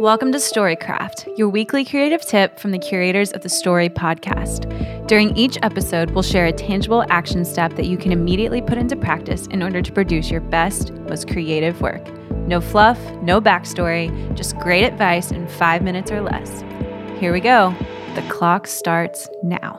Welcome 0.00 0.32
to 0.32 0.38
Storycraft, 0.38 1.38
your 1.38 1.48
weekly 1.48 1.84
creative 1.84 2.22
tip 2.22 2.58
from 2.58 2.72
the 2.72 2.78
curators 2.78 3.32
of 3.32 3.42
the 3.42 3.48
Story 3.48 3.88
podcast. 3.88 4.66
During 5.06 5.36
each 5.36 5.56
episode, 5.62 6.10
we'll 6.10 6.22
share 6.22 6.46
a 6.46 6.52
tangible 6.52 7.04
action 7.10 7.44
step 7.44 7.74
that 7.74 7.86
you 7.86 7.96
can 7.96 8.10
immediately 8.10 8.60
put 8.60 8.78
into 8.78 8.96
practice 8.96 9.46
in 9.48 9.62
order 9.62 9.80
to 9.82 9.92
produce 9.92 10.30
your 10.30 10.40
best, 10.40 10.92
most 10.92 11.28
creative 11.28 11.80
work. 11.80 12.06
No 12.48 12.60
fluff, 12.60 12.98
no 13.22 13.40
backstory, 13.40 14.34
just 14.34 14.56
great 14.58 14.84
advice 14.84 15.30
in 15.30 15.46
five 15.46 15.82
minutes 15.82 16.10
or 16.10 16.22
less. 16.22 16.62
Here 17.20 17.32
we 17.32 17.40
go. 17.40 17.74
The 18.14 18.22
clock 18.22 18.66
starts 18.66 19.28
now. 19.42 19.78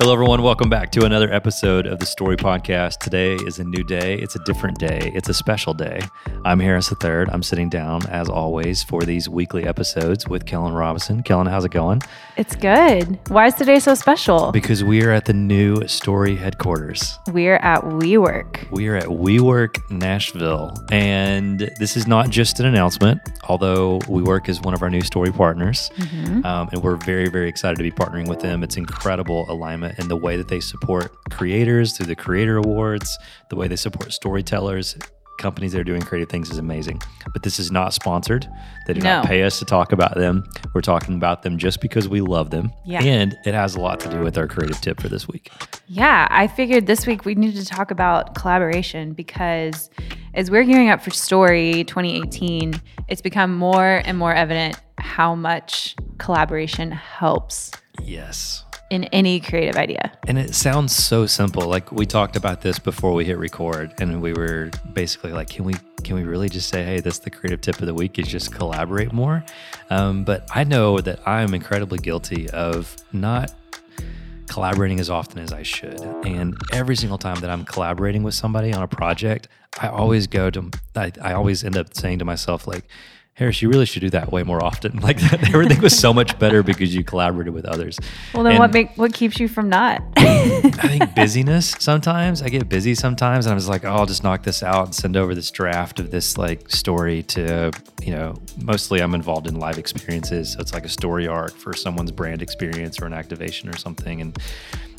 Hello, 0.00 0.12
everyone. 0.12 0.42
Welcome 0.42 0.70
back 0.70 0.92
to 0.92 1.04
another 1.04 1.28
episode 1.32 1.84
of 1.84 1.98
the 1.98 2.06
Story 2.06 2.36
Podcast. 2.36 2.98
Today 2.98 3.34
is 3.34 3.58
a 3.58 3.64
new 3.64 3.82
day. 3.82 4.14
It's 4.14 4.36
a 4.36 4.38
different 4.44 4.78
day. 4.78 5.10
It's 5.12 5.28
a 5.28 5.34
special 5.34 5.74
day. 5.74 5.98
I'm 6.44 6.60
Harris 6.60 6.92
III. 6.92 7.24
I'm 7.32 7.42
sitting 7.42 7.68
down, 7.68 8.06
as 8.06 8.28
always, 8.28 8.84
for 8.84 9.02
these 9.02 9.28
weekly 9.28 9.64
episodes 9.64 10.28
with 10.28 10.46
Kellen 10.46 10.72
Robinson. 10.72 11.24
Kellen, 11.24 11.48
how's 11.48 11.64
it 11.64 11.72
going? 11.72 12.00
It's 12.36 12.54
good. 12.54 13.18
Why 13.26 13.48
is 13.48 13.54
today 13.54 13.80
so 13.80 13.94
special? 13.94 14.52
Because 14.52 14.84
we 14.84 15.02
are 15.02 15.10
at 15.10 15.24
the 15.24 15.32
new 15.32 15.84
Story 15.88 16.36
headquarters. 16.36 17.18
We're 17.32 17.56
at 17.56 17.82
WeWork. 17.82 18.70
We 18.70 18.86
are 18.86 18.94
at 18.94 19.06
WeWork 19.06 19.90
Nashville. 19.90 20.74
And 20.92 21.72
this 21.80 21.96
is 21.96 22.06
not 22.06 22.30
just 22.30 22.60
an 22.60 22.66
announcement, 22.66 23.20
although 23.48 23.98
WeWork 24.02 24.48
is 24.48 24.60
one 24.60 24.74
of 24.74 24.82
our 24.84 24.90
new 24.90 25.02
Story 25.02 25.32
partners. 25.32 25.90
Mm-hmm. 25.96 26.46
Um, 26.46 26.68
and 26.70 26.84
we're 26.84 26.94
very, 26.94 27.28
very 27.28 27.48
excited 27.48 27.78
to 27.78 27.82
be 27.82 27.90
partnering 27.90 28.28
with 28.28 28.38
them. 28.38 28.62
It's 28.62 28.76
incredible 28.76 29.44
alignment 29.50 29.87
and 29.98 30.08
the 30.08 30.16
way 30.16 30.36
that 30.36 30.48
they 30.48 30.60
support 30.60 31.12
creators 31.30 31.96
through 31.96 32.06
the 32.06 32.16
Creator 32.16 32.58
Awards, 32.58 33.18
the 33.50 33.56
way 33.56 33.68
they 33.68 33.76
support 33.76 34.12
storytellers, 34.12 34.96
companies 35.38 35.72
that 35.72 35.80
are 35.80 35.84
doing 35.84 36.02
creative 36.02 36.28
things 36.28 36.50
is 36.50 36.58
amazing. 36.58 37.00
But 37.32 37.42
this 37.42 37.58
is 37.58 37.70
not 37.70 37.94
sponsored. 37.94 38.46
They 38.86 38.92
do 38.92 39.00
no. 39.00 39.16
not 39.16 39.26
pay 39.26 39.44
us 39.44 39.58
to 39.60 39.64
talk 39.64 39.92
about 39.92 40.16
them. 40.16 40.44
We're 40.74 40.82
talking 40.82 41.14
about 41.14 41.42
them 41.42 41.56
just 41.56 41.80
because 41.80 42.08
we 42.08 42.20
love 42.20 42.50
them. 42.50 42.72
Yeah. 42.84 43.02
And 43.02 43.36
it 43.46 43.54
has 43.54 43.74
a 43.74 43.80
lot 43.80 44.00
to 44.00 44.10
do 44.10 44.20
with 44.20 44.36
our 44.36 44.46
creative 44.46 44.80
tip 44.80 45.00
for 45.00 45.08
this 45.08 45.26
week. 45.26 45.50
Yeah. 45.86 46.28
I 46.30 46.46
figured 46.48 46.86
this 46.86 47.06
week 47.06 47.24
we 47.24 47.34
needed 47.34 47.64
to 47.64 47.64
talk 47.64 47.90
about 47.90 48.34
collaboration 48.34 49.14
because 49.14 49.88
as 50.34 50.50
we're 50.50 50.64
gearing 50.64 50.90
up 50.90 51.02
for 51.02 51.10
Story 51.10 51.84
2018, 51.84 52.74
it's 53.08 53.22
become 53.22 53.56
more 53.56 54.02
and 54.04 54.18
more 54.18 54.34
evident 54.34 54.78
how 54.98 55.34
much 55.34 55.96
collaboration 56.18 56.90
helps. 56.90 57.70
Yes 58.02 58.64
in 58.90 59.04
any 59.04 59.40
creative 59.40 59.76
idea. 59.76 60.12
And 60.26 60.38
it 60.38 60.54
sounds 60.54 60.94
so 60.94 61.26
simple. 61.26 61.66
Like 61.66 61.92
we 61.92 62.06
talked 62.06 62.36
about 62.36 62.62
this 62.62 62.78
before 62.78 63.12
we 63.12 63.24
hit 63.24 63.38
record 63.38 63.92
and 64.00 64.22
we 64.22 64.32
were 64.32 64.70
basically 64.92 65.32
like, 65.32 65.48
can 65.50 65.64
we 65.64 65.74
can 66.04 66.14
we 66.16 66.22
really 66.22 66.48
just 66.48 66.68
say, 66.68 66.84
hey, 66.84 67.00
that's 67.00 67.18
the 67.18 67.30
creative 67.30 67.60
tip 67.60 67.80
of 67.80 67.86
the 67.86 67.94
week 67.94 68.18
is 68.18 68.28
just 68.28 68.54
collaborate 68.54 69.12
more? 69.12 69.44
Um, 69.90 70.24
but 70.24 70.48
I 70.54 70.64
know 70.64 71.00
that 71.00 71.26
I'm 71.26 71.54
incredibly 71.54 71.98
guilty 71.98 72.48
of 72.50 72.96
not 73.12 73.52
collaborating 74.48 75.00
as 75.00 75.10
often 75.10 75.38
as 75.40 75.52
I 75.52 75.62
should. 75.62 76.00
And 76.24 76.56
every 76.72 76.96
single 76.96 77.18
time 77.18 77.40
that 77.40 77.50
I'm 77.50 77.64
collaborating 77.64 78.22
with 78.22 78.34
somebody 78.34 78.72
on 78.72 78.82
a 78.82 78.88
project, 78.88 79.48
I 79.80 79.88
always 79.88 80.26
go 80.26 80.50
to 80.50 80.70
I, 80.96 81.12
I 81.20 81.32
always 81.34 81.64
end 81.64 81.76
up 81.76 81.94
saying 81.94 82.20
to 82.20 82.24
myself, 82.24 82.66
like, 82.66 82.84
Harris, 83.38 83.62
you 83.62 83.70
really 83.70 83.86
should 83.86 84.00
do 84.00 84.10
that 84.10 84.32
way 84.32 84.42
more 84.42 84.62
often. 84.62 84.98
Like 85.08 85.20
that, 85.20 85.54
everything 85.54 85.80
was 85.80 85.98
so 85.98 86.12
much 86.12 86.38
better 86.38 86.62
because 86.62 86.94
you 86.94 87.02
collaborated 87.02 87.54
with 87.54 87.64
others. 87.64 87.98
Well, 88.34 88.42
then 88.42 88.52
and 88.52 88.58
what 88.58 88.74
make 88.74 88.98
what 88.98 89.14
keeps 89.14 89.40
you 89.40 89.48
from 89.48 89.70
not? 89.70 90.02
I 90.16 90.70
think 90.70 91.14
busyness. 91.16 91.70
Sometimes 91.78 92.42
I 92.42 92.50
get 92.50 92.68
busy. 92.68 92.94
Sometimes 92.94 93.46
and 93.46 93.52
I 93.52 93.54
was 93.54 93.68
like, 93.68 93.86
oh, 93.86 93.90
I'll 93.90 94.06
just 94.06 94.22
knock 94.22 94.42
this 94.42 94.62
out 94.62 94.86
and 94.86 94.94
send 94.94 95.16
over 95.16 95.34
this 95.34 95.50
draft 95.50 95.98
of 95.98 96.10
this 96.10 96.36
like 96.36 96.68
story 96.68 97.22
to 97.24 97.70
you 98.02 98.10
know. 98.10 98.34
Mostly, 98.60 99.00
I'm 99.00 99.14
involved 99.14 99.46
in 99.46 99.58
live 99.58 99.78
experiences, 99.78 100.52
so 100.52 100.60
it's 100.60 100.74
like 100.74 100.84
a 100.84 100.90
story 100.90 101.26
arc 101.26 101.52
for 101.52 101.72
someone's 101.72 102.10
brand 102.10 102.42
experience 102.42 103.00
or 103.00 103.06
an 103.06 103.14
activation 103.14 103.70
or 103.70 103.76
something, 103.78 104.20
and 104.20 104.36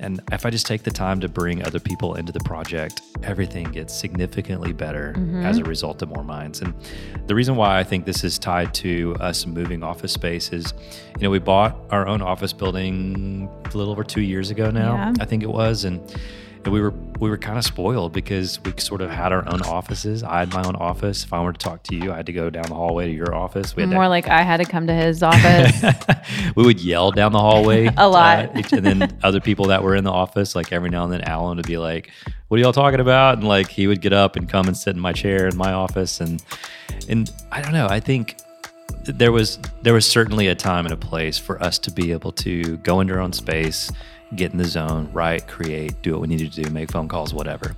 and 0.00 0.20
if 0.32 0.46
I 0.46 0.50
just 0.50 0.66
take 0.66 0.82
the 0.82 0.90
time 0.90 1.20
to 1.20 1.28
bring 1.28 1.64
other 1.64 1.78
people 1.78 2.14
into 2.14 2.32
the 2.32 2.40
project, 2.40 3.02
everything 3.22 3.70
gets 3.70 3.94
significantly 3.94 4.72
better 4.72 5.12
mm-hmm. 5.16 5.44
as 5.44 5.58
a 5.58 5.64
result 5.64 6.02
of 6.02 6.08
more 6.08 6.24
minds. 6.24 6.62
And 6.62 6.74
the 7.26 7.34
reason 7.34 7.54
why 7.54 7.78
I 7.78 7.84
think 7.84 8.06
this 8.06 8.24
is 8.24 8.38
tied 8.38 8.74
to 8.74 9.14
us 9.20 9.46
moving 9.46 9.82
office 9.82 10.12
space 10.12 10.52
is, 10.52 10.72
you 11.16 11.22
know, 11.22 11.30
we 11.30 11.38
bought 11.38 11.76
our 11.90 12.08
own 12.08 12.22
office 12.22 12.52
building 12.52 13.48
a 13.66 13.76
little 13.76 13.92
over 13.92 14.02
two 14.02 14.22
years 14.22 14.50
ago 14.50 14.70
now, 14.70 14.94
yeah. 14.94 15.12
I 15.20 15.26
think 15.26 15.42
it 15.42 15.50
was. 15.50 15.84
And 15.84 16.00
and 16.64 16.72
we 16.72 16.80
were 16.80 16.92
we 17.18 17.28
were 17.28 17.38
kind 17.38 17.58
of 17.58 17.64
spoiled 17.64 18.12
because 18.12 18.60
we 18.64 18.72
sort 18.78 19.00
of 19.00 19.10
had 19.10 19.32
our 19.32 19.46
own 19.52 19.62
offices. 19.62 20.22
I 20.22 20.40
had 20.40 20.52
my 20.52 20.62
own 20.62 20.76
office. 20.76 21.24
If 21.24 21.32
I 21.32 21.40
wanted 21.40 21.58
to 21.58 21.64
talk 21.64 21.82
to 21.84 21.96
you, 21.96 22.12
I 22.12 22.16
had 22.16 22.26
to 22.26 22.32
go 22.32 22.50
down 22.50 22.64
the 22.64 22.74
hallway 22.74 23.06
to 23.06 23.12
your 23.12 23.34
office. 23.34 23.76
We 23.76 23.82
had 23.82 23.90
More 23.90 24.04
to, 24.04 24.08
like 24.08 24.28
I 24.28 24.42
had 24.42 24.58
to 24.58 24.64
come 24.64 24.86
to 24.86 24.94
his 24.94 25.22
office. 25.22 25.82
we 26.56 26.64
would 26.64 26.80
yell 26.80 27.12
down 27.12 27.32
the 27.32 27.38
hallway 27.38 27.86
a 27.96 28.08
lot, 28.08 28.56
uh, 28.56 28.62
and 28.72 28.84
then 28.84 29.18
other 29.22 29.40
people 29.40 29.66
that 29.66 29.82
were 29.82 29.96
in 29.96 30.04
the 30.04 30.12
office, 30.12 30.54
like 30.54 30.72
every 30.72 30.90
now 30.90 31.04
and 31.04 31.12
then, 31.12 31.22
Alan 31.22 31.56
would 31.56 31.66
be 31.66 31.78
like, 31.78 32.10
"What 32.48 32.58
are 32.58 32.62
y'all 32.62 32.72
talking 32.72 33.00
about?" 33.00 33.38
And 33.38 33.46
like 33.46 33.68
he 33.68 33.86
would 33.86 34.00
get 34.00 34.12
up 34.12 34.36
and 34.36 34.48
come 34.48 34.66
and 34.66 34.76
sit 34.76 34.94
in 34.94 35.00
my 35.00 35.12
chair 35.12 35.46
in 35.46 35.56
my 35.56 35.72
office, 35.72 36.20
and 36.20 36.42
and 37.08 37.30
I 37.50 37.62
don't 37.62 37.72
know. 37.72 37.86
I 37.86 38.00
think 38.00 38.36
there 39.04 39.32
was 39.32 39.58
there 39.82 39.94
was 39.94 40.06
certainly 40.06 40.48
a 40.48 40.54
time 40.54 40.84
and 40.84 40.92
a 40.92 40.96
place 40.96 41.38
for 41.38 41.62
us 41.62 41.78
to 41.78 41.90
be 41.90 42.12
able 42.12 42.32
to 42.32 42.76
go 42.78 43.00
into 43.00 43.14
our 43.14 43.20
own 43.20 43.32
space 43.32 43.90
get 44.36 44.52
in 44.52 44.58
the 44.58 44.64
zone, 44.64 45.10
write, 45.12 45.48
create, 45.48 46.00
do 46.02 46.12
what 46.12 46.20
we 46.22 46.28
needed 46.28 46.52
to 46.52 46.62
do, 46.62 46.70
make 46.70 46.90
phone 46.90 47.08
calls, 47.08 47.34
whatever. 47.34 47.74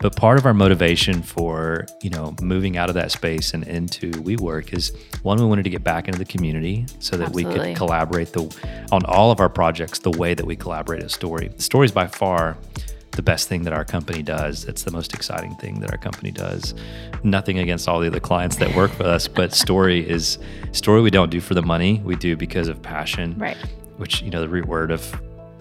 But 0.00 0.16
part 0.16 0.38
of 0.38 0.44
our 0.44 0.54
motivation 0.54 1.22
for, 1.22 1.86
you 2.02 2.10
know, 2.10 2.34
moving 2.42 2.76
out 2.76 2.88
of 2.88 2.94
that 2.94 3.10
space 3.10 3.54
and 3.54 3.66
into 3.66 4.10
WeWork 4.10 4.74
is 4.74 4.92
one, 5.22 5.38
we 5.38 5.46
wanted 5.46 5.62
to 5.62 5.70
get 5.70 5.84
back 5.84 6.08
into 6.08 6.18
the 6.18 6.24
community 6.24 6.84
so 6.98 7.16
that 7.16 7.28
Absolutely. 7.28 7.60
we 7.60 7.66
could 7.68 7.76
collaborate 7.76 8.32
the 8.32 8.42
on 8.92 9.04
all 9.06 9.30
of 9.30 9.40
our 9.40 9.48
projects 9.48 10.00
the 10.00 10.10
way 10.10 10.34
that 10.34 10.44
we 10.44 10.56
collaborate 10.56 11.02
at 11.02 11.10
Story. 11.10 11.50
Story 11.58 11.86
is 11.86 11.92
by 11.92 12.06
far 12.06 12.58
the 13.12 13.22
best 13.22 13.48
thing 13.48 13.62
that 13.62 13.72
our 13.72 13.84
company 13.84 14.22
does. 14.22 14.64
It's 14.64 14.82
the 14.82 14.90
most 14.90 15.14
exciting 15.14 15.54
thing 15.56 15.80
that 15.80 15.90
our 15.90 15.98
company 15.98 16.32
does. 16.32 16.74
Nothing 17.22 17.60
against 17.60 17.88
all 17.88 18.00
the 18.00 18.08
other 18.08 18.20
clients 18.20 18.56
that 18.56 18.74
work 18.74 18.90
with 18.98 19.06
us, 19.06 19.28
but 19.28 19.54
story 19.54 20.08
is 20.08 20.38
story 20.72 21.00
we 21.00 21.10
don't 21.10 21.30
do 21.30 21.40
for 21.40 21.54
the 21.54 21.62
money. 21.62 22.02
We 22.04 22.16
do 22.16 22.36
because 22.36 22.68
of 22.68 22.82
passion. 22.82 23.36
Right. 23.38 23.56
Which, 23.96 24.22
you 24.22 24.30
know, 24.30 24.40
the 24.40 24.48
root 24.48 24.66
word 24.66 24.90
of 24.90 25.16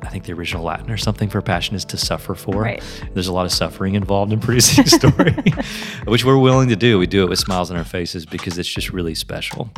I 0.05 0.09
think 0.09 0.25
the 0.25 0.33
original 0.33 0.63
Latin 0.63 0.91
or 0.91 0.97
something 0.97 1.29
for 1.29 1.41
passion 1.41 1.75
is 1.75 1.85
to 1.85 1.97
suffer 1.97 2.35
for. 2.35 2.61
Right. 2.61 2.83
There's 3.13 3.27
a 3.27 3.33
lot 3.33 3.45
of 3.45 3.51
suffering 3.51 3.95
involved 3.95 4.33
in 4.33 4.39
producing 4.39 4.85
a 4.85 4.87
story, 4.87 5.35
which 6.05 6.25
we're 6.25 6.37
willing 6.37 6.69
to 6.69 6.75
do. 6.75 6.99
We 6.99 7.07
do 7.07 7.23
it 7.23 7.29
with 7.29 7.39
smiles 7.39 7.71
on 7.71 7.77
our 7.77 7.83
faces 7.83 8.25
because 8.25 8.57
it's 8.57 8.69
just 8.69 8.91
really 8.91 9.15
special. 9.15 9.69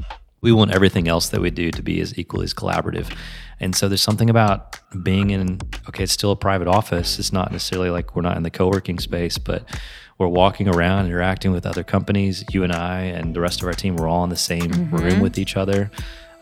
We 0.42 0.52
want 0.52 0.72
everything 0.72 1.08
else 1.08 1.30
that 1.30 1.42
we 1.42 1.50
do 1.50 1.72
to 1.72 1.82
be 1.82 2.02
as 2.02 2.18
equally 2.18 2.44
as 2.44 2.54
collaborative. 2.54 3.16
And 3.60 3.76
so 3.76 3.88
there's 3.88 4.02
something 4.02 4.30
about 4.30 4.80
being 5.02 5.30
in, 5.30 5.60
okay, 5.88 6.04
it's 6.04 6.12
still 6.12 6.32
a 6.32 6.36
private 6.36 6.68
office. 6.68 7.20
It's 7.20 7.32
not 7.32 7.52
necessarily 7.52 7.90
like 7.90 8.16
we're 8.16 8.22
not 8.22 8.38
in 8.38 8.44
the 8.44 8.52
co 8.52 8.68
working 8.68 9.00
space, 9.00 9.38
but 9.38 9.64
we're 10.18 10.28
walking 10.28 10.68
around, 10.68 11.08
interacting 11.08 11.52
with 11.52 11.66
other 11.66 11.84
companies. 11.84 12.44
You 12.52 12.64
and 12.64 12.74
I 12.74 13.02
and 13.02 13.36
the 13.36 13.42
rest 13.42 13.62
of 13.62 13.68
our 13.68 13.74
team, 13.74 13.96
we're 13.96 14.08
all 14.08 14.24
in 14.24 14.30
the 14.30 14.36
same 14.36 14.72
mm-hmm. 14.72 14.96
room 14.96 15.20
with 15.20 15.38
each 15.38 15.58
other 15.58 15.92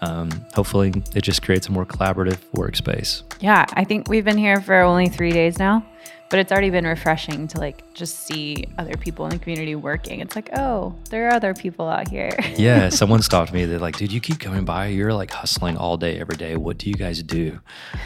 um, 0.03 0.45
hopefully 0.53 0.93
it 1.15 1.21
just 1.21 1.41
creates 1.41 1.67
a 1.67 1.71
more 1.71 1.85
collaborative 1.85 2.39
workspace. 2.53 3.23
Yeah, 3.39 3.65
I 3.73 3.83
think 3.83 4.09
we've 4.09 4.25
been 4.25 4.37
here 4.37 4.61
for 4.61 4.81
only 4.81 5.07
three 5.07 5.31
days 5.31 5.57
now, 5.57 5.85
but 6.29 6.39
it's 6.39 6.51
already 6.51 6.69
been 6.69 6.85
refreshing 6.85 7.47
to 7.49 7.59
like 7.59 7.93
just 7.93 8.21
see 8.21 8.65
other 8.77 8.97
people 8.97 9.25
in 9.25 9.31
the 9.31 9.39
community 9.39 9.75
working. 9.75 10.19
It's 10.19 10.35
like, 10.35 10.49
oh, 10.57 10.95
there 11.09 11.27
are 11.27 11.33
other 11.33 11.53
people 11.53 11.87
out 11.87 12.07
here. 12.07 12.35
yeah, 12.57 12.89
someone 12.89 13.21
stopped 13.21 13.53
me. 13.53 13.65
They're 13.65 13.79
like, 13.79 13.97
dude, 13.97 14.11
you 14.11 14.19
keep 14.19 14.39
coming 14.39 14.65
by. 14.65 14.87
You're 14.87 15.13
like 15.13 15.31
hustling 15.31 15.77
all 15.77 15.97
day, 15.97 16.19
every 16.19 16.35
day. 16.35 16.57
What 16.57 16.77
do 16.77 16.89
you 16.89 16.95
guys 16.95 17.21
do? 17.23 17.59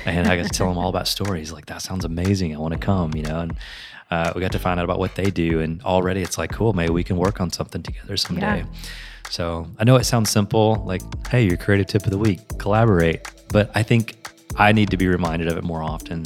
And 0.06 0.28
I 0.28 0.36
got 0.38 0.44
to 0.44 0.50
tell 0.50 0.68
them 0.68 0.78
all 0.78 0.90
about 0.90 1.08
stories. 1.08 1.52
Like, 1.52 1.68
that 1.68 1.82
sounds 1.82 2.06
amazing. 2.06 2.56
I 2.56 2.60
want 2.60 2.74
to 2.74 2.80
come, 2.80 3.14
you 3.16 3.24
know? 3.24 3.40
And 3.40 3.56
uh, 4.10 4.32
we 4.36 4.42
got 4.42 4.52
to 4.54 4.60
find 4.60 4.80
out 4.80 4.84
about 4.84 5.00
what 5.00 5.16
they 5.16 5.30
do. 5.30 5.60
And 5.60 5.82
already 5.84 6.22
it's 6.22 6.38
like, 6.38 6.52
cool, 6.52 6.74
maybe 6.74 6.92
we 6.92 7.04
can 7.04 7.18
work 7.18 7.42
on 7.42 7.52
something 7.52 7.84
together 7.84 8.18
someday. 8.18 8.60
Yeah. 8.60 8.66
So 9.30 9.68
I 9.78 9.84
know 9.84 9.98
it 9.98 10.06
sounds 10.06 10.30
simple, 10.30 10.84
like, 10.86 11.02
hey, 11.28 11.44
your 11.44 11.58
creative 11.58 11.88
tip 11.88 12.06
of 12.06 12.12
the 12.12 12.18
week, 12.18 12.40
collaborate. 12.58 13.30
But 13.50 13.70
I 13.76 13.84
think 13.84 14.16
I 14.56 14.72
need 14.72 14.90
to 14.92 14.98
be 14.98 15.08
reminded 15.08 15.50
of 15.50 15.58
it 15.58 15.64
more 15.64 15.84
often. 15.84 16.26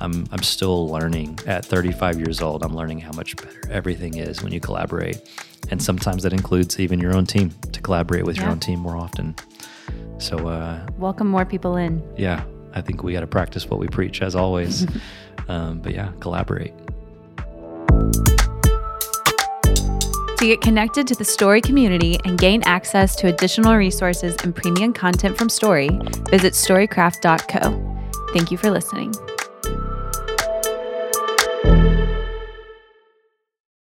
I'm, 0.00 0.26
I'm 0.32 0.42
still 0.42 0.88
learning 0.88 1.38
at 1.46 1.64
35 1.64 2.18
years 2.18 2.40
old. 2.40 2.62
I'm 2.62 2.74
learning 2.74 3.00
how 3.00 3.12
much 3.12 3.36
better 3.36 3.60
everything 3.70 4.16
is 4.16 4.42
when 4.42 4.52
you 4.52 4.60
collaborate. 4.60 5.20
And 5.70 5.82
sometimes 5.82 6.22
that 6.22 6.32
includes 6.32 6.80
even 6.80 6.98
your 6.98 7.14
own 7.14 7.26
team 7.26 7.50
to 7.72 7.82
collaborate 7.82 8.24
with 8.24 8.36
yeah. 8.36 8.44
your 8.44 8.52
own 8.52 8.60
team 8.60 8.80
more 8.80 8.96
often. 8.96 9.34
So, 10.16 10.48
uh, 10.48 10.86
welcome 10.96 11.28
more 11.28 11.44
people 11.44 11.76
in. 11.76 12.02
Yeah, 12.16 12.44
I 12.72 12.80
think 12.80 13.02
we 13.02 13.12
got 13.12 13.20
to 13.20 13.26
practice 13.26 13.68
what 13.68 13.78
we 13.78 13.88
preach 13.88 14.22
as 14.22 14.34
always. 14.34 14.86
um, 15.48 15.80
but 15.80 15.92
yeah, 15.94 16.12
collaborate. 16.20 16.72
To 20.40 20.46
get 20.46 20.62
connected 20.62 21.06
to 21.08 21.14
the 21.14 21.24
Story 21.26 21.60
community 21.60 22.18
and 22.24 22.38
gain 22.38 22.62
access 22.62 23.14
to 23.16 23.26
additional 23.26 23.76
resources 23.76 24.34
and 24.42 24.56
premium 24.56 24.94
content 24.94 25.36
from 25.36 25.50
Story, 25.50 25.90
visit 26.30 26.54
storycraft.co. 26.54 28.32
Thank 28.32 28.50
you 28.50 28.56
for 28.56 28.70
listening. 28.70 29.12